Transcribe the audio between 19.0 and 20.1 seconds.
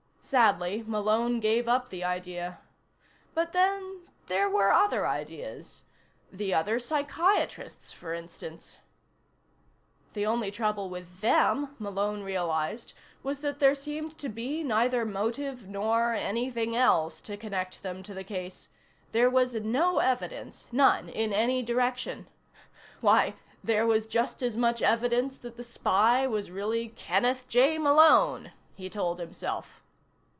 There was no